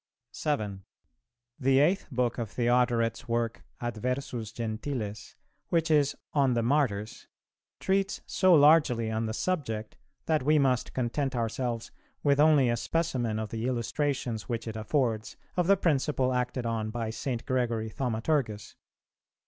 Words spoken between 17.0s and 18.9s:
St. Gregory Thaumaturgus.